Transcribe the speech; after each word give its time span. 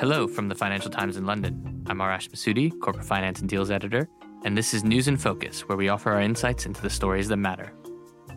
Hello 0.00 0.26
from 0.26 0.48
the 0.48 0.54
Financial 0.54 0.90
Times 0.90 1.18
in 1.18 1.26
London. 1.26 1.84
I'm 1.86 1.98
Arash 1.98 2.30
Massoudi, 2.30 2.72
Corporate 2.80 3.04
Finance 3.04 3.40
and 3.40 3.50
Deals 3.50 3.70
Editor, 3.70 4.08
and 4.46 4.56
this 4.56 4.72
is 4.72 4.82
News 4.82 5.08
in 5.08 5.18
Focus, 5.18 5.68
where 5.68 5.76
we 5.76 5.90
offer 5.90 6.10
our 6.12 6.22
insights 6.22 6.64
into 6.64 6.80
the 6.80 6.88
stories 6.88 7.28
that 7.28 7.36
matter. 7.36 7.70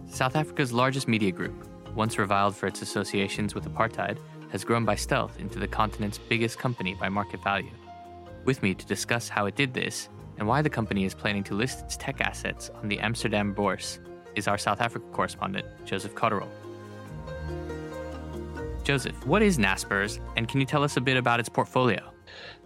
South 0.06 0.36
Africa's 0.36 0.74
largest 0.74 1.08
media 1.08 1.32
group, 1.32 1.54
once 1.96 2.18
reviled 2.18 2.54
for 2.54 2.68
its 2.68 2.82
associations 2.82 3.56
with 3.56 3.64
apartheid, 3.64 4.18
has 4.52 4.66
grown 4.66 4.84
by 4.84 4.96
stealth 4.96 5.40
into 5.40 5.58
the 5.58 5.68
continent's 5.68 6.18
biggest 6.18 6.60
company 6.60 6.96
by 7.00 7.08
market 7.08 7.42
value. 7.42 7.72
With 8.44 8.62
me 8.62 8.74
to 8.74 8.86
discuss 8.86 9.30
how 9.30 9.46
it 9.46 9.56
did 9.56 9.74
this 9.74 10.10
and 10.38 10.46
why 10.46 10.62
the 10.62 10.70
company 10.70 11.06
is 11.06 11.16
planning 11.16 11.46
to 11.46 11.54
list 11.54 11.80
its 11.80 11.96
tech 11.96 12.20
assets 12.20 12.70
on 12.82 12.90
the 12.90 13.00
Amsterdam 13.00 13.54
Bourse 13.54 14.00
is 14.36 14.48
our 14.48 14.58
South 14.58 14.82
Africa 14.82 15.06
correspondent, 15.12 15.66
Joseph 15.86 16.14
Cotterill. 16.16 16.50
Joseph, 18.84 19.26
what 19.26 19.42
is 19.42 19.58
Naspers, 19.58 20.20
and 20.36 20.48
can 20.48 20.60
you 20.60 20.66
tell 20.66 20.84
us 20.84 20.98
a 20.98 21.02
bit 21.02 21.16
about 21.16 21.40
its 21.40 21.50
portfolio? 21.50 22.02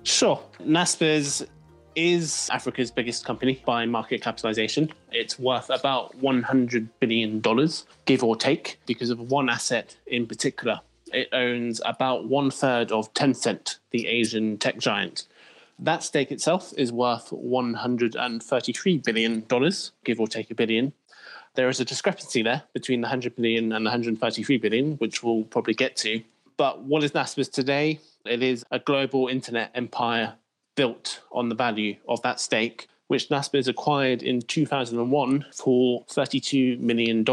Sure. 0.03 0.41
Naspers 0.61 1.47
is 1.95 2.49
Africa's 2.51 2.91
biggest 2.91 3.25
company 3.25 3.61
by 3.65 3.85
market 3.85 4.21
capitalization. 4.21 4.91
It's 5.11 5.37
worth 5.39 5.69
about 5.69 6.17
$100 6.19 6.89
billion, 6.99 7.41
give 8.05 8.23
or 8.23 8.35
take, 8.35 8.79
because 8.85 9.09
of 9.09 9.19
one 9.19 9.49
asset 9.49 9.95
in 10.05 10.27
particular. 10.27 10.79
It 11.11 11.29
owns 11.33 11.81
about 11.85 12.27
one 12.27 12.51
third 12.51 12.91
of 12.91 13.13
Tencent, 13.13 13.77
the 13.91 14.07
Asian 14.07 14.57
tech 14.57 14.77
giant. 14.77 15.25
That 15.79 16.03
stake 16.03 16.31
itself 16.31 16.73
is 16.77 16.91
worth 16.91 17.29
$133 17.29 19.03
billion, 19.03 19.71
give 20.03 20.19
or 20.19 20.27
take 20.27 20.51
a 20.51 20.55
billion. 20.55 20.93
There 21.57 21.69
is 21.69 21.79
a 21.79 21.85
discrepancy 21.85 22.43
there 22.43 22.61
between 22.75 23.01
the 23.01 23.07
100 23.07 23.35
billion 23.35 23.73
and 23.73 23.83
the 23.83 23.89
133 23.89 24.57
billion, 24.57 24.93
which 24.97 25.23
we'll 25.23 25.41
probably 25.45 25.73
get 25.73 25.95
to. 25.97 26.21
But 26.55 26.83
what 26.83 27.03
is 27.03 27.13
Naspers 27.13 27.51
today? 27.51 27.99
It 28.25 28.43
is 28.43 28.63
a 28.69 28.77
global 28.77 29.27
internet 29.27 29.71
empire 29.73 30.35
built 30.75 31.21
on 31.31 31.49
the 31.49 31.55
value 31.55 31.95
of 32.07 32.21
that 32.21 32.39
stake, 32.39 32.87
which 33.07 33.29
Naspers 33.29 33.67
acquired 33.67 34.21
in 34.21 34.43
2001 34.43 35.45
for 35.51 36.05
$32 36.05 36.79
million, 36.79 37.25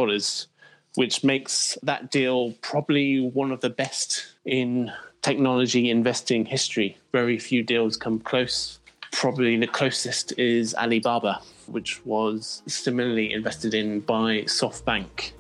which 0.95 1.23
makes 1.23 1.77
that 1.83 2.11
deal 2.11 2.53
probably 2.63 3.21
one 3.21 3.53
of 3.53 3.61
the 3.61 3.69
best 3.69 4.37
in 4.47 4.91
technology 5.21 5.91
investing 5.91 6.47
history. 6.47 6.97
Very 7.13 7.39
few 7.39 7.63
deals 7.63 7.99
come 7.99 8.21
close. 8.21 8.79
Probably 9.13 9.59
the 9.59 9.67
closest 9.67 10.33
is 10.39 10.75
Alibaba, 10.77 11.43
which 11.67 12.05
was 12.05 12.63
similarly 12.67 13.33
invested 13.33 13.75
in 13.75 14.01
by 14.01 14.43
SoftBank. 14.43 15.33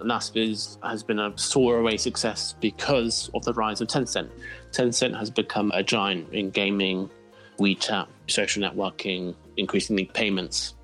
Naspers 0.00 0.78
has 0.82 1.02
been 1.02 1.18
a 1.18 1.36
soar 1.36 1.78
away 1.78 1.96
success 1.96 2.54
because 2.60 3.30
of 3.34 3.44
the 3.44 3.52
rise 3.54 3.80
of 3.80 3.88
Tencent. 3.88 4.28
Tencent 4.70 5.16
has 5.18 5.30
become 5.30 5.70
a 5.74 5.82
giant 5.82 6.32
in 6.32 6.50
gaming, 6.50 7.10
WeChat, 7.58 8.06
social 8.28 8.62
networking, 8.62 9.34
increasingly 9.56 10.04
payments. 10.04 10.74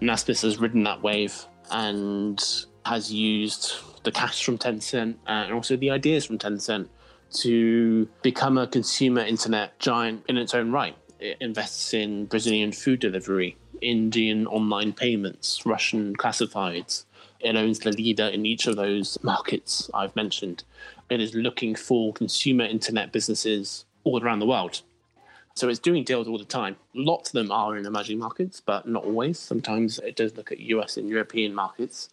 Naspers 0.00 0.42
has 0.42 0.58
ridden 0.58 0.82
that 0.84 1.02
wave 1.02 1.46
and 1.70 2.42
has 2.84 3.12
used 3.12 3.74
the 4.02 4.10
cash 4.10 4.44
from 4.44 4.58
Tencent 4.58 5.14
uh, 5.26 5.44
and 5.44 5.52
also 5.52 5.76
the 5.76 5.90
ideas 5.90 6.24
from 6.24 6.38
Tencent 6.38 6.88
to 7.32 8.08
become 8.22 8.58
a 8.58 8.66
consumer 8.66 9.22
internet 9.22 9.78
giant 9.78 10.24
in 10.28 10.36
its 10.36 10.54
own 10.54 10.70
right. 10.70 10.96
It 11.22 11.36
invests 11.38 11.94
in 11.94 12.24
Brazilian 12.24 12.72
food 12.72 12.98
delivery, 12.98 13.56
Indian 13.80 14.44
online 14.48 14.92
payments, 14.92 15.64
Russian 15.64 16.16
classifieds. 16.16 17.04
It 17.38 17.54
owns 17.54 17.78
the 17.78 17.92
leader 17.92 18.24
in 18.24 18.44
each 18.44 18.66
of 18.66 18.74
those 18.74 19.16
markets 19.22 19.88
I've 19.94 20.16
mentioned. 20.16 20.64
It 21.10 21.20
is 21.20 21.32
looking 21.32 21.76
for 21.76 22.12
consumer 22.12 22.64
internet 22.64 23.12
businesses 23.12 23.84
all 24.02 24.20
around 24.20 24.40
the 24.40 24.46
world. 24.46 24.82
So 25.54 25.68
it's 25.68 25.78
doing 25.78 26.02
deals 26.02 26.26
all 26.26 26.38
the 26.38 26.44
time. 26.44 26.74
Lots 26.92 27.28
of 27.28 27.34
them 27.34 27.52
are 27.52 27.76
in 27.76 27.86
emerging 27.86 28.18
markets, 28.18 28.60
but 28.60 28.88
not 28.88 29.04
always. 29.04 29.38
Sometimes 29.38 30.00
it 30.00 30.16
does 30.16 30.36
look 30.36 30.50
at 30.50 30.58
US 30.58 30.96
and 30.96 31.08
European 31.08 31.54
markets. 31.54 32.08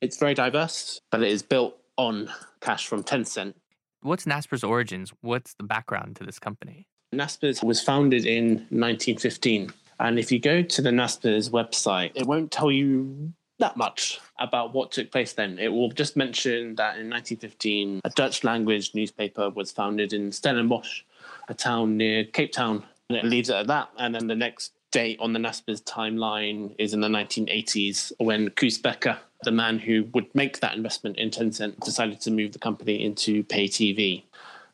It's 0.00 0.16
very 0.16 0.32
diverse, 0.32 1.02
but 1.10 1.22
it 1.22 1.28
is 1.28 1.42
built 1.42 1.76
on 1.98 2.30
cash 2.62 2.86
from 2.86 3.04
Tencent. 3.04 3.52
What's 4.00 4.24
Naspers' 4.24 4.66
origins? 4.66 5.12
What's 5.20 5.52
the 5.52 5.64
background 5.64 6.16
to 6.16 6.24
this 6.24 6.38
company? 6.38 6.88
Naspers 7.14 7.64
was 7.64 7.82
founded 7.82 8.26
in 8.26 8.48
1915. 8.70 9.72
And 10.00 10.18
if 10.18 10.30
you 10.30 10.38
go 10.38 10.62
to 10.62 10.82
the 10.82 10.90
Naspers 10.90 11.50
website, 11.50 12.12
it 12.14 12.26
won't 12.26 12.52
tell 12.52 12.70
you 12.70 13.32
that 13.58 13.76
much 13.76 14.20
about 14.38 14.72
what 14.72 14.92
took 14.92 15.10
place 15.10 15.32
then. 15.32 15.58
It 15.58 15.72
will 15.72 15.90
just 15.90 16.16
mention 16.16 16.76
that 16.76 16.98
in 16.98 17.10
1915, 17.10 18.02
a 18.04 18.10
Dutch 18.10 18.44
language 18.44 18.94
newspaper 18.94 19.50
was 19.50 19.72
founded 19.72 20.12
in 20.12 20.30
Stellenbosch, 20.30 21.02
a 21.48 21.54
town 21.54 21.96
near 21.96 22.24
Cape 22.24 22.52
Town. 22.52 22.84
And 23.08 23.18
it 23.18 23.24
leaves 23.24 23.48
it 23.48 23.56
at 23.56 23.66
that. 23.66 23.88
And 23.98 24.14
then 24.14 24.26
the 24.26 24.36
next 24.36 24.72
date 24.92 25.18
on 25.20 25.32
the 25.32 25.38
Naspers 25.38 25.82
timeline 25.82 26.74
is 26.78 26.94
in 26.94 27.00
the 27.00 27.08
1980s 27.08 28.12
when 28.18 28.50
Koos 28.50 28.80
Bekker, 28.80 29.18
the 29.42 29.50
man 29.50 29.78
who 29.78 30.04
would 30.12 30.32
make 30.34 30.60
that 30.60 30.76
investment 30.76 31.16
in 31.16 31.30
Tencent, 31.30 31.80
decided 31.80 32.20
to 32.20 32.30
move 32.30 32.52
the 32.52 32.58
company 32.58 33.02
into 33.04 33.42
pay 33.44 33.66
TV. 33.66 34.24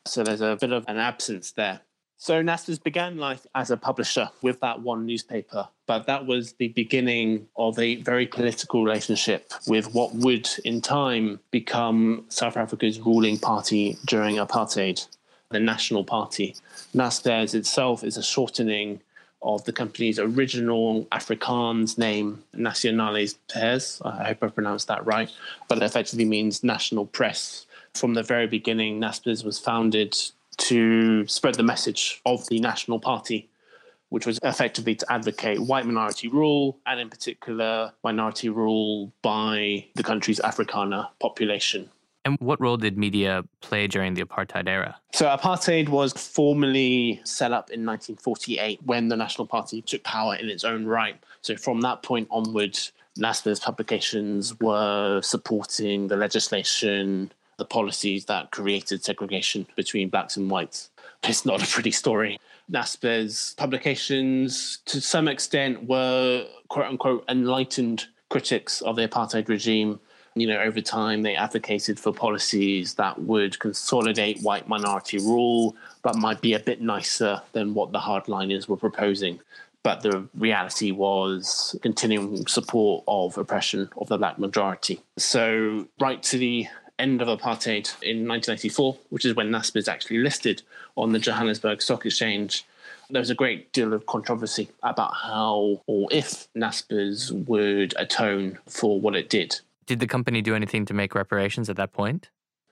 So 0.05 0.23
there's 0.23 0.41
a 0.41 0.57
bit 0.59 0.71
of 0.71 0.85
an 0.87 0.97
absence 0.97 1.51
there. 1.51 1.81
So 2.17 2.41
Naspers 2.41 2.81
began 2.81 3.17
life 3.17 3.45
as 3.55 3.71
a 3.71 3.77
publisher 3.77 4.29
with 4.41 4.61
that 4.61 4.81
one 4.81 5.05
newspaper, 5.05 5.67
but 5.85 6.07
that 6.07 6.25
was 6.25 6.53
the 6.53 6.69
beginning 6.69 7.47
of 7.57 7.77
a 7.77 7.95
very 7.97 8.25
political 8.25 8.83
relationship 8.83 9.51
with 9.67 9.93
what 9.93 10.15
would 10.15 10.49
in 10.63 10.81
time 10.81 11.39
become 11.51 12.25
South 12.29 12.55
Africa's 12.57 12.99
ruling 12.99 13.37
party 13.37 13.97
during 14.05 14.37
apartheid, 14.37 15.05
the 15.51 15.59
National 15.59 16.03
Party. 16.03 16.55
Naspers 16.95 17.53
itself 17.53 18.03
is 18.03 18.17
a 18.17 18.23
shortening 18.23 19.01
of 19.41 19.63
the 19.65 19.73
company's 19.73 20.17
original 20.17 21.05
Afrikaans 21.11 21.97
name, 21.97 22.43
Nasionales 22.55 23.35
Pers. 23.49 24.01
I 24.03 24.23
hope 24.23 24.41
I 24.41 24.47
pronounced 24.47 24.87
that 24.87 25.05
right, 25.05 25.29
but 25.67 25.77
it 25.77 25.83
effectively 25.83 26.25
means 26.25 26.63
national 26.63 27.05
press. 27.05 27.67
From 27.93 28.15
the 28.15 28.23
very 28.23 28.47
beginning, 28.47 28.99
Naspers 28.99 29.45
was 29.45 29.59
founded 29.59 30.17
to 30.57 31.27
spread 31.27 31.55
the 31.55 31.63
message 31.63 32.21
of 32.25 32.47
the 32.47 32.59
National 32.59 32.99
Party, 32.99 33.49
which 34.09 34.25
was 34.25 34.39
effectively 34.43 34.95
to 34.95 35.11
advocate 35.11 35.59
white 35.59 35.85
minority 35.85 36.27
rule, 36.27 36.77
and 36.85 36.99
in 36.99 37.09
particular, 37.09 37.91
minority 38.03 38.49
rule 38.49 39.11
by 39.21 39.85
the 39.95 40.03
country's 40.03 40.39
Afrikaner 40.39 41.09
population. 41.19 41.89
And 42.25 42.37
what 42.39 42.59
role 42.59 42.77
did 42.77 42.97
media 42.97 43.43
play 43.61 43.85
during 43.85 44.15
the 44.15 44.23
apartheid 44.23 44.67
era? 44.67 44.99
So, 45.13 45.27
apartheid 45.27 45.89
was 45.89 46.11
formally 46.13 47.21
set 47.23 47.51
up 47.51 47.69
in 47.69 47.85
1948 47.85 48.81
when 48.83 49.09
the 49.09 49.15
National 49.15 49.45
Party 49.45 49.83
took 49.83 50.03
power 50.03 50.35
in 50.35 50.49
its 50.49 50.63
own 50.63 50.85
right. 50.85 51.17
So, 51.41 51.55
from 51.55 51.81
that 51.81 52.01
point 52.01 52.27
onwards, 52.31 52.93
Naspers 53.19 53.61
publications 53.61 54.59
were 54.59 55.21
supporting 55.21 56.07
the 56.07 56.17
legislation, 56.17 57.31
the 57.57 57.65
policies 57.65 58.25
that 58.25 58.51
created 58.51 59.03
segregation 59.03 59.67
between 59.75 60.09
blacks 60.09 60.37
and 60.37 60.49
whites. 60.49 60.89
It's 61.23 61.45
not 61.45 61.63
a 61.63 61.67
pretty 61.67 61.91
story. 61.91 62.39
Naspers 62.71 63.55
publications, 63.57 64.79
to 64.85 64.99
some 64.99 65.27
extent, 65.27 65.87
were 65.87 66.47
quote 66.69 66.85
unquote 66.85 67.25
enlightened 67.29 68.05
critics 68.29 68.81
of 68.81 68.95
the 68.95 69.07
apartheid 69.07 69.47
regime 69.47 69.99
you 70.35 70.47
know, 70.47 70.59
over 70.59 70.81
time 70.81 71.21
they 71.21 71.35
advocated 71.35 71.97
for 71.97 72.13
policies 72.13 72.95
that 72.95 73.19
would 73.21 73.57
consolidate 73.59 74.41
white 74.41 74.67
minority 74.67 75.17
rule, 75.17 75.75
but 76.03 76.17
might 76.17 76.41
be 76.41 76.53
a 76.53 76.59
bit 76.59 76.81
nicer 76.81 77.41
than 77.53 77.73
what 77.73 77.93
the 77.93 77.99
hardliners 77.99 78.67
were 78.67 78.77
proposing. 78.77 79.39
But 79.81 80.01
the 80.01 80.27
reality 80.35 80.91
was 80.91 81.75
continuing 81.81 82.47
support 82.47 83.05
of 83.07 83.37
oppression 83.37 83.89
of 83.97 84.09
the 84.09 84.17
black 84.17 84.37
majority. 84.37 85.01
So, 85.15 85.87
right 86.01 86.21
to 86.23 86.37
the 86.37 86.67
end 86.99 87.21
of 87.21 87.27
apartheid 87.27 87.93
in 88.01 88.27
1994, 88.27 88.97
which 89.09 89.25
is 89.25 89.35
when 89.35 89.49
Naspers 89.49 89.77
is 89.77 89.87
actually 89.87 90.19
listed 90.19 90.61
on 90.95 91.11
the 91.11 91.19
Johannesburg 91.19 91.81
Stock 91.81 92.05
Exchange, 92.05 92.65
there 93.09 93.19
was 93.19 93.29
a 93.29 93.35
great 93.35 93.71
deal 93.71 93.93
of 93.93 94.05
controversy 94.05 94.69
about 94.83 95.13
how 95.13 95.81
or 95.87 96.07
if 96.11 96.47
Naspers 96.55 97.31
would 97.47 97.93
atone 97.97 98.57
for 98.67 98.99
what 98.99 99.15
it 99.15 99.29
did. 99.29 99.59
Did 99.85 99.99
the 99.99 100.07
company 100.07 100.41
do 100.41 100.55
anything 100.55 100.85
to 100.85 100.93
make 100.93 101.13
reparations 101.13 101.69
at 101.69 101.75
that 101.75 101.93
point? 101.93 102.29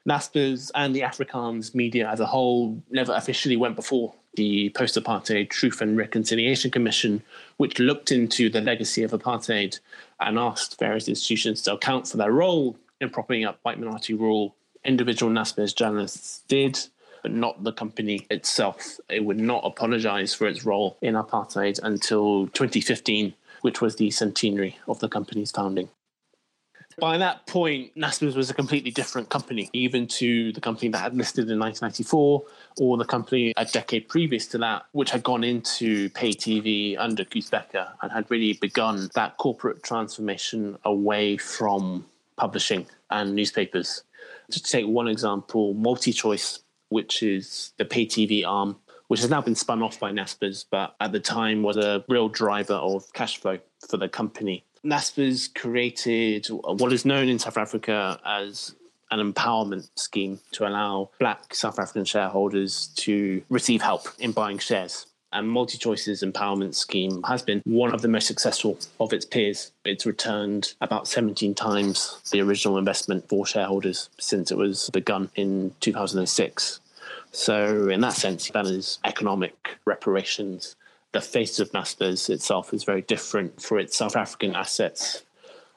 Naspers 0.07 0.69
and 0.75 0.93
the 0.93 1.01
Afrikaans 1.01 1.73
media 1.73 2.09
as 2.09 2.19
a 2.19 2.25
whole 2.25 2.81
never 2.89 3.13
officially 3.13 3.55
went 3.55 3.75
before 3.75 4.13
the 4.35 4.69
post 4.71 4.95
apartheid 4.95 5.49
Truth 5.49 5.79
and 5.79 5.95
Reconciliation 5.95 6.71
Commission, 6.71 7.21
which 7.57 7.79
looked 7.79 8.11
into 8.11 8.49
the 8.49 8.59
legacy 8.59 9.03
of 9.03 9.11
apartheid 9.11 9.79
and 10.19 10.37
asked 10.39 10.79
various 10.79 11.07
institutions 11.07 11.61
to 11.61 11.73
account 11.73 12.07
for 12.07 12.17
their 12.17 12.31
role 12.31 12.75
in 13.03 13.09
propping 13.09 13.45
up 13.45 13.59
white 13.61 13.79
minority 13.79 14.13
rule. 14.13 14.55
Individual 14.83 15.31
Naspers 15.31 15.75
journalists 15.75 16.41
did, 16.47 16.79
but 17.21 17.31
not 17.31 17.63
the 17.63 17.71
company 17.71 18.25
itself. 18.31 18.99
It 19.09 19.23
would 19.23 19.39
not 19.39 19.61
apologize 19.63 20.33
for 20.33 20.47
its 20.47 20.65
role 20.65 20.97
in 21.01 21.13
apartheid 21.13 21.79
until 21.83 22.47
2015 22.47 23.33
which 23.63 23.81
was 23.81 23.95
the 23.95 24.11
centenary 24.11 24.77
of 24.87 24.99
the 24.99 25.07
company's 25.07 25.49
founding. 25.49 25.89
By 26.99 27.17
that 27.17 27.47
point, 27.47 27.95
Naspers 27.95 28.35
was 28.35 28.51
a 28.51 28.53
completely 28.53 28.91
different 28.91 29.29
company, 29.29 29.67
even 29.73 30.05
to 30.19 30.51
the 30.51 30.61
company 30.61 30.89
that 30.89 30.99
had 30.99 31.15
listed 31.15 31.49
in 31.49 31.57
1994 31.57 32.43
or 32.77 32.97
the 32.97 33.05
company 33.05 33.51
a 33.57 33.65
decade 33.65 34.07
previous 34.07 34.45
to 34.47 34.59
that, 34.59 34.83
which 34.91 35.09
had 35.09 35.23
gone 35.23 35.43
into 35.43 36.09
pay 36.11 36.29
TV 36.29 36.95
under 36.99 37.25
Koos 37.25 37.49
Bekker 37.49 37.87
and 38.01 38.11
had 38.11 38.29
really 38.29 38.53
begun 38.53 39.09
that 39.15 39.37
corporate 39.37 39.81
transformation 39.81 40.77
away 40.83 41.37
from 41.37 42.05
publishing 42.35 42.87
and 43.09 43.35
newspapers. 43.35 44.03
Just 44.51 44.65
to 44.65 44.71
take 44.71 44.85
one 44.85 45.07
example, 45.07 45.73
MultiChoice, 45.75 46.59
which 46.89 47.23
is 47.23 47.73
the 47.77 47.85
pay 47.85 48.05
TV 48.05 48.45
arm, 48.45 48.77
which 49.07 49.21
has 49.21 49.29
now 49.29 49.41
been 49.41 49.55
spun 49.55 49.81
off 49.81 49.99
by 49.99 50.11
Naspers, 50.11 50.65
but 50.69 50.95
at 50.99 51.11
the 51.11 51.19
time 51.19 51.63
was 51.63 51.77
a 51.77 52.03
real 52.07 52.29
driver 52.29 52.73
of 52.73 53.11
cash 53.13 53.37
flow 53.37 53.59
for 53.87 53.97
the 53.97 54.09
company. 54.09 54.63
Naspers 54.85 55.53
created 55.53 56.47
what 56.47 56.91
is 56.91 57.05
known 57.05 57.29
in 57.29 57.39
South 57.39 57.57
Africa 57.57 58.19
as 58.25 58.75
an 59.11 59.33
empowerment 59.33 59.89
scheme 59.95 60.39
to 60.51 60.67
allow 60.67 61.09
black 61.19 61.53
South 61.53 61.79
African 61.79 62.05
shareholders 62.05 62.87
to 62.95 63.43
receive 63.49 63.81
help 63.81 64.07
in 64.19 64.31
buying 64.31 64.57
shares. 64.57 65.05
And 65.33 65.49
Multi 65.49 65.77
Choice's 65.77 66.23
empowerment 66.23 66.75
scheme 66.75 67.23
has 67.23 67.41
been 67.41 67.61
one 67.65 67.93
of 67.93 68.01
the 68.01 68.07
most 68.07 68.27
successful 68.27 68.77
of 68.99 69.11
its 69.11 69.25
peers. 69.25 69.71
It's 69.83 70.05
returned 70.05 70.73
about 70.79 71.07
17 71.07 71.55
times 71.55 72.21
the 72.31 72.41
original 72.41 72.77
investment 72.77 73.27
for 73.27 73.45
shareholders 73.45 74.09
since 74.19 74.51
it 74.51 74.57
was 74.57 74.89
begun 74.91 75.29
in 75.35 75.73
2006. 75.79 76.79
So, 77.31 77.89
in 77.89 78.01
that 78.01 78.13
sense, 78.13 78.49
that 78.51 78.67
is 78.67 78.99
economic 79.03 79.77
reparations 79.85 80.75
the 81.13 81.21
face 81.21 81.59
of 81.59 81.71
Naspers 81.71 82.29
itself 82.29 82.73
is 82.73 82.83
very 82.83 83.01
different 83.03 83.61
for 83.61 83.79
its 83.79 83.95
South 83.95 84.15
African 84.15 84.55
assets. 84.55 85.23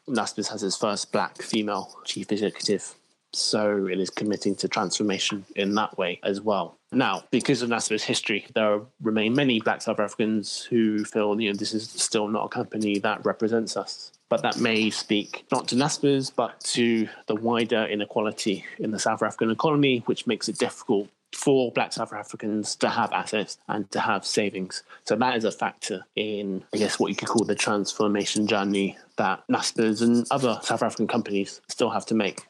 Naspers 0.09 0.49
has 0.49 0.63
its 0.63 0.77
first 0.77 1.13
black 1.13 1.41
female 1.43 1.95
chief 2.05 2.33
executive, 2.33 2.95
so 3.37 3.87
it 3.87 4.01
is 4.01 4.11
committing 4.11 4.55
to 4.57 4.69
transformation 4.69 5.45
in 5.55 5.75
that 5.75 5.97
way 5.99 6.21
as 6.23 6.41
well. 6.41 6.77
Now, 6.93 7.25
because 7.31 7.63
of 7.63 7.69
Naspers' 7.69 8.03
history, 8.03 8.47
there 8.55 8.81
remain 9.03 9.35
many 9.35 9.61
black 9.61 9.83
South 9.83 10.01
Africans 10.01 10.63
who 10.63 11.05
feel 11.05 11.39
you 11.41 11.51
know 11.51 11.57
this 11.57 11.75
is 11.75 11.89
still 11.91 12.29
not 12.29 12.47
a 12.47 12.49
company 12.49 12.99
that 13.01 13.25
represents 13.25 13.77
us. 13.77 14.13
But 14.29 14.43
that 14.43 14.59
may 14.59 14.91
speak 14.91 15.45
not 15.53 15.69
to 15.69 15.77
Naspers, 15.77 16.33
but 16.35 16.59
to 16.61 17.09
the 17.27 17.37
wider 17.37 17.85
inequality 17.85 18.65
in 18.79 18.91
the 18.91 18.99
South 18.99 19.23
African 19.23 19.51
economy, 19.51 20.03
which 20.07 20.27
makes 20.27 20.49
it 20.49 20.59
difficult 20.59 21.09
for 21.35 21.71
black 21.73 21.93
South 21.93 22.13
Africans 22.13 22.75
to 22.77 22.89
have 22.89 23.13
assets 23.13 23.59
and 23.69 23.91
to 23.91 24.01
have 24.01 24.25
savings. 24.25 24.83
So 25.05 25.17
that 25.17 25.37
is 25.37 25.45
a 25.45 25.53
factor 25.53 26.05
in, 26.17 26.65
I 26.73 26.79
guess, 26.79 26.99
what 26.99 27.09
you 27.09 27.17
could 27.17 27.29
call 27.29 27.45
the 27.45 27.55
transformation 27.55 28.47
journey 28.47 28.97
that 29.17 29.43
Naspers 29.51 30.03
and 30.03 30.27
other 30.31 30.59
South 30.63 30.83
African 30.83 31.07
companies 31.07 31.61
still 31.69 31.91
have 31.91 32.07
to 32.07 32.15
make. 32.15 32.47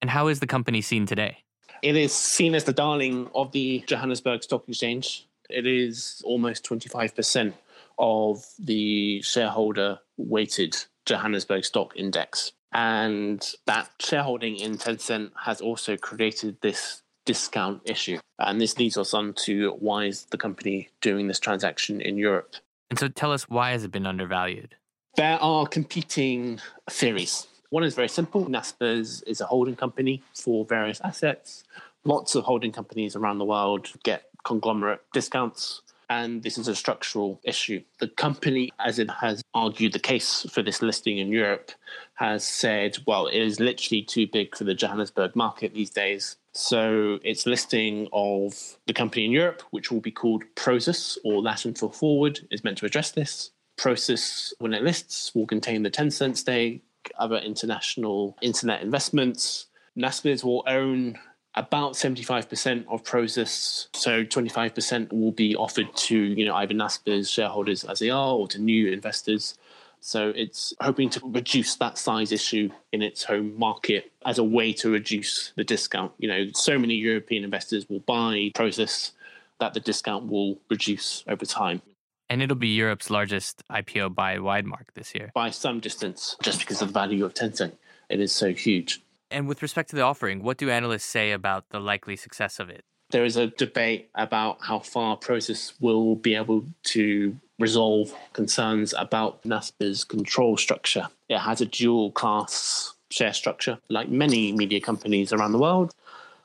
And 0.00 0.10
how 0.10 0.28
is 0.28 0.40
the 0.40 0.46
company 0.46 0.80
seen 0.80 1.06
today? 1.06 1.38
It 1.82 1.96
is 1.96 2.12
seen 2.12 2.54
as 2.54 2.64
the 2.64 2.72
darling 2.72 3.28
of 3.34 3.52
the 3.52 3.84
Johannesburg 3.86 4.42
Stock 4.42 4.64
Exchange. 4.68 5.26
It 5.48 5.66
is 5.66 6.22
almost 6.24 6.64
25% 6.64 7.52
of 7.98 8.44
the 8.58 9.22
shareholder 9.22 10.00
weighted 10.16 10.76
Johannesburg 11.04 11.64
Stock 11.64 11.96
Index. 11.96 12.52
And 12.72 13.46
that 13.66 13.90
shareholding 14.00 14.56
in 14.56 14.76
Tencent 14.76 15.30
has 15.44 15.60
also 15.60 15.96
created 15.96 16.58
this 16.60 17.02
discount 17.24 17.82
issue. 17.84 18.18
And 18.38 18.60
this 18.60 18.78
leads 18.78 18.98
us 18.98 19.14
on 19.14 19.34
to 19.44 19.72
why 19.78 20.04
is 20.04 20.26
the 20.26 20.38
company 20.38 20.88
doing 21.00 21.28
this 21.28 21.40
transaction 21.40 22.00
in 22.00 22.16
Europe? 22.16 22.56
And 22.90 22.98
so 22.98 23.08
tell 23.08 23.32
us 23.32 23.48
why 23.48 23.70
has 23.70 23.84
it 23.84 23.92
been 23.92 24.06
undervalued? 24.06 24.76
There 25.16 25.38
are 25.40 25.66
competing 25.66 26.60
theories. 26.90 27.46
One 27.70 27.84
is 27.84 27.94
very 27.94 28.08
simple. 28.08 28.46
Naspers 28.46 29.22
is 29.26 29.40
a 29.40 29.46
holding 29.46 29.76
company 29.76 30.22
for 30.34 30.64
various 30.64 31.00
assets. 31.02 31.64
Lots 32.04 32.34
of 32.34 32.44
holding 32.44 32.72
companies 32.72 33.16
around 33.16 33.38
the 33.38 33.44
world 33.44 33.90
get 34.04 34.28
conglomerate 34.44 35.00
discounts 35.12 35.82
and 36.08 36.42
this 36.42 36.58
is 36.58 36.68
a 36.68 36.74
structural 36.74 37.40
issue. 37.42 37.82
The 37.98 38.08
company, 38.08 38.70
as 38.78 38.98
it 38.98 39.10
has 39.10 39.42
argued 39.54 39.92
the 39.92 39.98
case 39.98 40.46
for 40.50 40.62
this 40.62 40.82
listing 40.82 41.18
in 41.18 41.28
Europe, 41.28 41.72
has 42.14 42.44
said, 42.44 42.98
well, 43.06 43.26
it 43.26 43.38
is 43.38 43.60
literally 43.60 44.02
too 44.02 44.26
big 44.26 44.56
for 44.56 44.64
the 44.64 44.74
Johannesburg 44.74 45.34
market 45.34 45.74
these 45.74 45.90
days. 45.90 46.36
So 46.52 47.18
its 47.22 47.46
listing 47.46 48.08
of 48.12 48.78
the 48.86 48.92
company 48.92 49.24
in 49.24 49.32
Europe, 49.32 49.62
which 49.70 49.90
will 49.90 50.00
be 50.00 50.10
called 50.10 50.44
Prosus 50.54 51.18
or 51.24 51.42
Latin 51.42 51.74
for 51.74 51.92
Forward, 51.92 52.40
is 52.50 52.64
meant 52.64 52.78
to 52.78 52.86
address 52.86 53.10
this. 53.10 53.50
Prosus, 53.76 54.54
when 54.58 54.72
it 54.72 54.82
lists, 54.82 55.34
will 55.34 55.46
contain 55.46 55.82
the 55.82 55.90
Tencent 55.90 56.36
stake, 56.36 56.82
other 57.18 57.38
international 57.38 58.36
internet 58.40 58.82
investments. 58.82 59.66
Naspers 59.96 60.44
will 60.44 60.64
own 60.66 61.18
about 61.54 61.94
75% 61.94 62.84
of 62.88 63.02
Prosus. 63.02 63.88
So 63.94 64.24
25% 64.24 65.12
will 65.12 65.32
be 65.32 65.56
offered 65.56 65.94
to, 65.96 66.16
you 66.16 66.44
know, 66.44 66.54
either 66.56 66.74
Naspers 66.74 67.32
shareholders 67.32 67.84
as 67.84 67.98
they 67.98 68.10
are 68.10 68.34
or 68.34 68.46
to 68.48 68.60
new 68.60 68.92
investors. 68.92 69.56
So 70.00 70.32
it's 70.36 70.74
hoping 70.80 71.08
to 71.10 71.20
reduce 71.24 71.74
that 71.76 71.98
size 71.98 72.30
issue 72.30 72.70
in 72.92 73.02
its 73.02 73.24
home 73.24 73.58
market 73.58 74.12
as 74.24 74.38
a 74.38 74.44
way 74.44 74.72
to 74.74 74.90
reduce 74.90 75.52
the 75.56 75.64
discount. 75.64 76.12
You 76.18 76.28
know, 76.28 76.46
so 76.54 76.78
many 76.78 76.94
European 76.94 77.42
investors 77.42 77.88
will 77.88 78.00
buy 78.00 78.52
Prosus 78.54 79.12
that 79.58 79.72
the 79.72 79.80
discount 79.80 80.30
will 80.30 80.58
reduce 80.68 81.24
over 81.26 81.46
time. 81.46 81.80
And 82.28 82.42
it'll 82.42 82.56
be 82.56 82.68
Europe's 82.68 83.08
largest 83.10 83.62
IPO 83.70 84.14
by 84.14 84.38
wide 84.38 84.66
mark 84.66 84.92
this 84.94 85.14
year. 85.14 85.30
By 85.34 85.50
some 85.50 85.80
distance, 85.80 86.36
just 86.42 86.60
because 86.60 86.82
of 86.82 86.88
the 86.88 86.94
value 86.94 87.24
of 87.24 87.34
Tencent. 87.34 87.72
It 88.08 88.20
is 88.20 88.32
so 88.32 88.52
huge. 88.52 89.02
And 89.30 89.48
with 89.48 89.62
respect 89.62 89.90
to 89.90 89.96
the 89.96 90.02
offering, 90.02 90.42
what 90.42 90.56
do 90.56 90.70
analysts 90.70 91.04
say 91.04 91.32
about 91.32 91.70
the 91.70 91.80
likely 91.80 92.16
success 92.16 92.60
of 92.60 92.70
it? 92.70 92.84
There 93.10 93.24
is 93.24 93.36
a 93.36 93.48
debate 93.48 94.10
about 94.14 94.58
how 94.60 94.80
far 94.80 95.16
Prosus 95.16 95.74
will 95.80 96.16
be 96.16 96.34
able 96.34 96.64
to 96.84 97.36
resolve 97.58 98.14
concerns 98.32 98.94
about 98.98 99.42
Naspers' 99.44 100.06
control 100.06 100.56
structure. 100.56 101.08
It 101.28 101.38
has 101.38 101.60
a 101.60 101.66
dual 101.66 102.10
class 102.12 102.94
share 103.10 103.32
structure, 103.32 103.78
like 103.88 104.08
many 104.08 104.52
media 104.52 104.80
companies 104.80 105.32
around 105.32 105.52
the 105.52 105.58
world. 105.58 105.94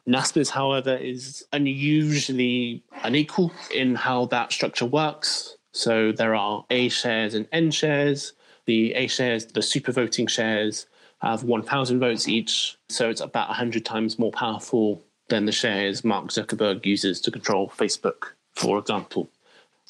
Naspers, 0.07 0.50
however, 0.50 0.95
is 0.95 1.44
unusually 1.51 2.84
unequal 3.04 3.51
in 3.74 3.95
how 3.95 4.25
that 4.27 4.51
structure 4.51 4.86
works. 4.86 5.57
So 5.72 6.12
there 6.12 6.36
are 6.36 6.66
A 6.70 6.90
shares 6.90 7.34
and 7.34 7.48
N 7.52 7.72
shares. 7.72 8.34
The 8.66 8.94
A 8.94 9.08
shares, 9.08 9.46
the 9.46 9.62
super 9.62 9.92
voting 9.92 10.28
shares, 10.28 10.86
have 11.22 11.44
1,000 11.44 12.00
votes 12.00 12.28
each. 12.28 12.78
So 12.90 13.10
it's 13.10 13.22
about 13.22 13.50
100 13.50 13.86
times 13.86 14.20
more 14.20 14.32
powerful 14.32 15.04
than 15.30 15.46
the 15.46 15.51
shares 15.51 16.04
Mark 16.04 16.28
Zuckerberg 16.28 16.86
uses 16.86 17.22
to 17.22 17.32
control 17.32 17.70
Facebook, 17.70 18.34
for 18.54 18.78
example. 18.78 19.30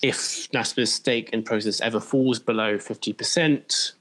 If 0.02 0.50
Naspers' 0.52 0.90
stake 0.90 1.30
in 1.32 1.44
Prosus 1.44 1.82
ever 1.82 2.00
falls 2.00 2.40
below 2.40 2.78
50%, 2.78 3.94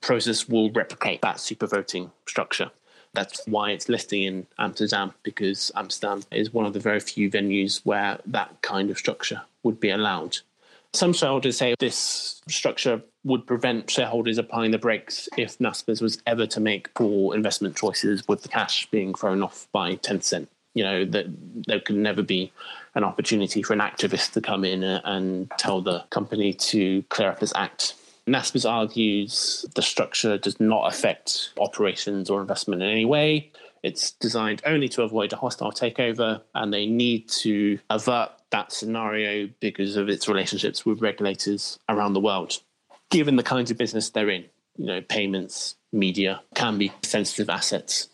Prosus 0.00 0.48
will 0.48 0.70
replicate 0.72 1.20
that 1.22 1.40
super 1.40 1.66
voting 1.66 2.10
structure. 2.26 2.70
That's 3.14 3.40
why 3.46 3.70
it's 3.70 3.88
listing 3.88 4.22
in 4.22 4.46
Amsterdam, 4.58 5.14
because 5.22 5.72
Amsterdam 5.74 6.22
is 6.30 6.52
one 6.52 6.66
of 6.66 6.74
the 6.74 6.80
very 6.80 7.00
few 7.00 7.30
venues 7.30 7.80
where 7.84 8.18
that 8.26 8.60
kind 8.62 8.90
of 8.90 8.98
structure 8.98 9.42
would 9.62 9.80
be 9.80 9.90
allowed. 9.90 10.38
Some 10.94 11.12
shareholders 11.12 11.58
say 11.58 11.74
this 11.78 12.40
structure 12.48 13.02
would 13.24 13.46
prevent 13.46 13.90
shareholders 13.90 14.38
applying 14.38 14.70
the 14.70 14.78
brakes 14.78 15.28
if 15.36 15.58
Naspers 15.58 16.00
was 16.00 16.22
ever 16.26 16.46
to 16.46 16.60
make 16.60 16.92
poor 16.94 17.34
investment 17.34 17.76
choices 17.76 18.26
with 18.26 18.42
the 18.42 18.48
cash 18.48 18.86
being 18.90 19.14
thrown 19.14 19.42
off 19.42 19.68
by 19.72 19.96
Tencent. 19.96 20.48
You 20.74 20.84
know, 20.84 21.04
that 21.04 21.26
there 21.66 21.80
could 21.80 21.96
never 21.96 22.22
be 22.22 22.52
an 22.94 23.04
opportunity 23.04 23.62
for 23.62 23.72
an 23.74 23.80
activist 23.80 24.32
to 24.32 24.40
come 24.40 24.64
in 24.64 24.84
uh, 24.84 25.00
and 25.04 25.50
tell 25.58 25.82
the 25.82 26.04
company 26.10 26.52
to 26.54 27.02
clear 27.10 27.30
up 27.30 27.42
its 27.42 27.52
act. 27.54 27.94
Naspers 28.26 28.68
argues 28.68 29.66
the 29.74 29.82
structure 29.82 30.38
does 30.38 30.58
not 30.60 30.92
affect 30.92 31.52
operations 31.58 32.30
or 32.30 32.40
investment 32.40 32.82
in 32.82 32.88
any 32.88 33.04
way. 33.04 33.50
It's 33.82 34.12
designed 34.12 34.62
only 34.66 34.88
to 34.90 35.02
avoid 35.02 35.32
a 35.32 35.36
hostile 35.36 35.72
takeover, 35.72 36.42
and 36.54 36.72
they 36.72 36.86
need 36.86 37.28
to 37.28 37.78
avert 37.90 38.30
that 38.50 38.72
scenario 38.72 39.48
because 39.60 39.96
of 39.96 40.08
its 40.08 40.28
relationships 40.28 40.84
with 40.84 41.00
regulators 41.00 41.78
around 41.88 42.12
the 42.12 42.20
world. 42.20 42.58
Given 43.10 43.36
the 43.36 43.42
kinds 43.42 43.70
of 43.70 43.78
business 43.78 44.10
they're 44.10 44.30
in, 44.30 44.44
you 44.76 44.86
know, 44.86 45.00
payments, 45.00 45.76
media 45.92 46.40
can 46.54 46.78
be 46.78 46.92
sensitive 47.02 47.48
assets. 47.50 48.08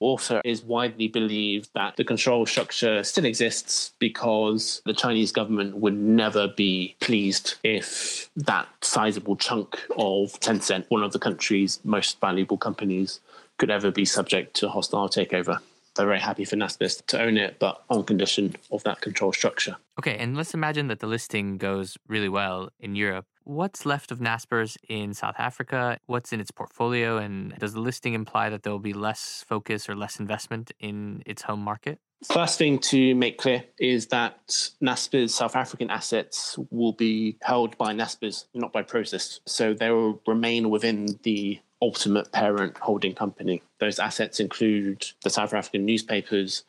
Also, 0.00 0.40
is 0.46 0.62
widely 0.62 1.08
believed 1.08 1.68
that 1.74 1.96
the 1.96 2.04
control 2.04 2.46
structure 2.46 3.04
still 3.04 3.26
exists 3.26 3.92
because 3.98 4.80
the 4.86 4.94
Chinese 4.94 5.30
government 5.30 5.76
would 5.76 5.94
never 5.94 6.48
be 6.48 6.96
pleased 7.00 7.56
if 7.62 8.30
that 8.34 8.66
sizable 8.80 9.36
chunk 9.36 9.78
of 9.98 10.40
Tencent, 10.40 10.86
one 10.88 11.02
of 11.02 11.12
the 11.12 11.18
country's 11.18 11.80
most 11.84 12.18
valuable 12.18 12.56
companies, 12.56 13.20
could 13.58 13.70
ever 13.70 13.90
be 13.90 14.06
subject 14.06 14.54
to 14.54 14.70
hostile 14.70 15.10
takeover. 15.10 15.58
They're 16.00 16.06
very 16.06 16.18
happy 16.18 16.46
for 16.46 16.56
Naspers 16.56 17.04
to 17.08 17.20
own 17.20 17.36
it, 17.36 17.58
but 17.58 17.82
on 17.90 18.04
condition 18.04 18.56
of 18.70 18.82
that 18.84 19.02
control 19.02 19.34
structure. 19.34 19.76
Okay, 19.98 20.16
and 20.16 20.34
let's 20.34 20.54
imagine 20.54 20.88
that 20.88 21.00
the 21.00 21.06
listing 21.06 21.58
goes 21.58 21.98
really 22.08 22.30
well 22.30 22.70
in 22.80 22.94
Europe. 22.94 23.26
What's 23.44 23.84
left 23.84 24.10
of 24.10 24.18
Naspers 24.18 24.78
in 24.88 25.12
South 25.12 25.34
Africa? 25.36 25.98
What's 26.06 26.32
in 26.32 26.40
its 26.40 26.50
portfolio? 26.50 27.18
And 27.18 27.54
does 27.58 27.74
the 27.74 27.80
listing 27.80 28.14
imply 28.14 28.48
that 28.48 28.62
there 28.62 28.72
will 28.72 28.78
be 28.78 28.94
less 28.94 29.44
focus 29.46 29.90
or 29.90 29.94
less 29.94 30.18
investment 30.18 30.72
in 30.80 31.22
its 31.26 31.42
home 31.42 31.60
market? 31.60 31.98
First 32.24 32.56
thing 32.56 32.78
to 32.78 33.14
make 33.14 33.36
clear 33.36 33.64
is 33.78 34.06
that 34.06 34.48
Naspers 34.82 35.30
South 35.30 35.54
African 35.54 35.90
assets 35.90 36.58
will 36.70 36.92
be 36.92 37.36
held 37.42 37.76
by 37.76 37.92
Naspers, 37.92 38.46
not 38.54 38.72
by 38.72 38.82
Prosus. 38.82 39.40
So 39.46 39.74
they 39.74 39.90
will 39.90 40.22
remain 40.26 40.70
within 40.70 41.18
the 41.24 41.60
ultimate 41.82 42.32
parent 42.32 42.76
holding 42.78 43.14
company. 43.14 43.62
Those 43.78 43.98
assets 43.98 44.40
include 44.40 45.06
the 45.22 45.30
South 45.30 45.54
African 45.54 45.84
newspapers, 45.84 46.64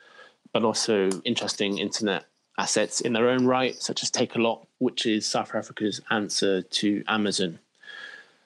but 0.54 0.64
also 0.64 1.10
interesting 1.24 1.78
internet 1.78 2.26
assets 2.58 3.02
in 3.02 3.14
their 3.14 3.30
own 3.30 3.46
right, 3.46 3.76
such 3.76 4.04
as 4.04 4.12
Takealot, 4.12 4.66
which 4.78 5.06
is 5.06 5.26
South 5.26 5.56
Africa's 5.56 6.02
answer 6.10 6.62
to 6.62 7.04
Amazon. 7.08 7.60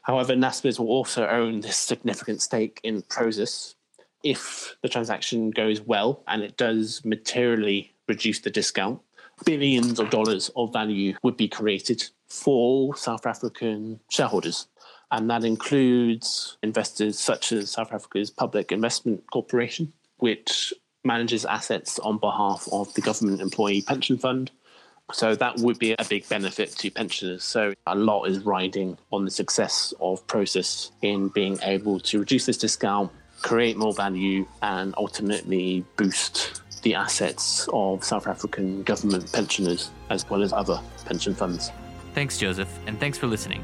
However, 0.04 0.36
Naspers 0.36 0.78
will 0.78 0.90
also 0.90 1.28
own 1.28 1.62
this 1.62 1.78
significant 1.78 2.42
stake 2.42 2.80
in 2.84 3.02
Prosus, 3.04 3.76
if 4.26 4.76
the 4.82 4.90
transaction 4.90 5.52
goes 5.52 5.80
well 5.82 6.24
and 6.28 6.42
it 6.42 6.58
does 6.58 7.06
materially 7.06 7.94
reduce 8.08 8.40
the 8.40 8.50
discount, 8.50 9.00
billions 9.46 10.00
of 10.00 10.10
dollars 10.10 10.50
of 10.56 10.74
value 10.74 11.16
would 11.22 11.38
be 11.38 11.48
created 11.48 12.04
for 12.28 12.96
South 12.96 13.26
African 13.28 14.00
shareholders. 14.10 14.68
And 15.12 15.30
that 15.30 15.44
includes 15.44 16.58
investors 16.64 17.20
such 17.20 17.52
as 17.52 17.72
South 17.72 17.94
Africa's 17.94 18.30
Public 18.32 18.72
Investment 18.72 19.24
Corporation, 19.32 19.94
which 20.18 20.74
manages 21.04 21.46
assets 21.46 22.00
on 22.00 22.18
behalf 22.18 22.68
of 22.72 22.94
the 22.96 23.02
government 23.02 23.42
employee 23.42 23.82
pension 23.82 24.18
fund. 24.18 24.52
So 25.12 25.36
that 25.36 25.58
would 25.60 25.78
be 25.78 25.94
a 25.94 26.04
big 26.10 26.28
benefit 26.28 26.72
to 26.78 26.90
pensioners. 26.90 27.44
So 27.44 27.74
a 27.86 27.96
lot 27.96 28.24
is 28.26 28.40
riding 28.40 28.98
on 29.12 29.24
the 29.24 29.30
success 29.30 29.94
of 30.02 30.26
Prosus 30.26 30.90
in 31.04 31.28
being 31.30 31.60
able 31.62 32.00
to 32.00 32.20
reduce 32.20 32.48
this 32.48 32.58
discount 32.58 33.12
create 33.42 33.78
more 33.78 33.94
value 33.94 34.46
and 34.64 34.94
ultimately 34.98 35.86
boost 35.98 36.62
the 36.82 36.96
assets 36.96 37.68
of 37.74 38.04
South 38.04 38.28
African 38.28 38.84
government 38.84 39.32
pensioners 39.32 39.92
as 40.10 40.28
well 40.30 40.42
as 40.42 40.52
other 40.52 40.80
pension 41.06 41.36
funds. 41.36 41.72
Thanks, 42.14 42.38
Joseph, 42.38 42.70
and 42.88 43.00
thanks 43.00 43.18
for 43.18 43.28
listening. 43.28 43.64